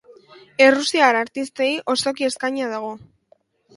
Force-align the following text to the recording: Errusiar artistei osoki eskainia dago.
Errusiar 0.67 1.19
artistei 1.19 1.69
osoki 1.95 2.27
eskainia 2.31 2.71
dago. 2.77 2.91